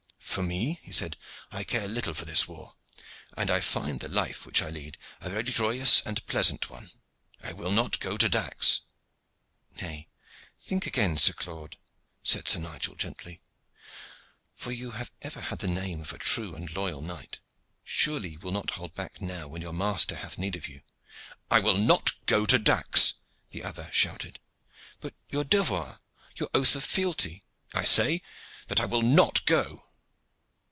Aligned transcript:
"For 0.31 0.41
me," 0.43 0.79
he 0.81 0.93
said, 0.93 1.17
"I 1.51 1.65
care 1.65 1.89
little 1.89 2.13
for 2.13 2.23
this 2.23 2.47
war, 2.47 2.77
and 3.35 3.51
I 3.51 3.59
find 3.59 3.99
the 3.99 4.07
life 4.07 4.45
which 4.45 4.61
I 4.61 4.69
lead 4.69 4.97
a 5.19 5.29
very 5.29 5.43
joyous 5.43 5.99
and 6.05 6.25
pleasant 6.25 6.69
one. 6.69 6.89
I 7.43 7.51
will 7.51 7.69
not 7.71 7.99
go 7.99 8.15
to 8.15 8.29
Dax." 8.29 8.79
"Nay, 9.81 10.07
think 10.57 10.85
again, 10.87 11.17
Sir 11.17 11.33
Claude," 11.33 11.75
said 12.23 12.47
Sir 12.47 12.59
Nigel 12.59 12.95
gently; 12.95 13.41
"for 14.55 14.71
you 14.71 14.91
have 14.91 15.11
ever 15.21 15.41
had 15.41 15.59
the 15.59 15.67
name 15.67 15.99
of 15.99 16.13
a 16.13 16.17
true 16.17 16.55
and 16.55 16.73
loyal 16.73 17.01
knight. 17.01 17.41
Surely 17.83 18.29
you 18.29 18.39
will 18.39 18.53
not 18.53 18.71
hold 18.71 18.93
back 18.93 19.19
now 19.19 19.49
when 19.49 19.61
your 19.61 19.73
master 19.73 20.15
hath 20.15 20.37
need 20.37 20.55
of 20.55 20.65
you." 20.65 20.79
"I 21.51 21.59
will 21.59 21.77
not 21.77 22.11
go 22.25 22.45
to 22.45 22.57
Dax," 22.57 23.15
the 23.49 23.65
other 23.65 23.89
shouted. 23.91 24.39
"But 25.01 25.13
your 25.29 25.43
devoir 25.43 25.99
your 26.37 26.49
oath 26.53 26.73
of 26.77 26.85
fealty?" 26.85 27.43
"I 27.73 27.83
say 27.83 28.21
that 28.69 28.79
I 28.79 28.85
will 28.85 29.01
not 29.01 29.45
go." 29.45 29.87